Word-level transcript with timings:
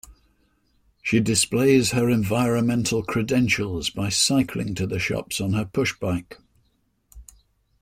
She 1.03 1.19
displays 1.19 1.91
her 1.91 2.09
environmental 2.09 3.03
credentials 3.03 3.91
by 3.91 4.09
cycling 4.09 4.73
to 4.73 4.87
the 4.87 4.97
shops 4.97 5.39
on 5.39 5.53
her 5.53 5.65
pushbike 5.65 6.37